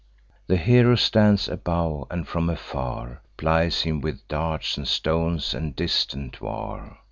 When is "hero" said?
0.57-0.95